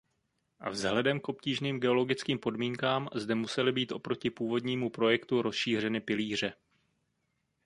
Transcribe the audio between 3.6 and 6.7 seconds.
být oproti původnímu projektu rozšířeny pilíře.